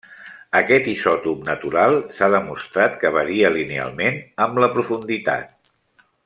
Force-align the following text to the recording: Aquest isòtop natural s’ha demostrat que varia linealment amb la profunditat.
Aquest 0.59 0.87
isòtop 0.93 1.43
natural 1.49 1.97
s’ha 2.19 2.29
demostrat 2.37 2.97
que 3.03 3.13
varia 3.19 3.53
linealment 3.59 4.19
amb 4.47 4.59
la 4.65 4.71
profunditat. 4.79 5.55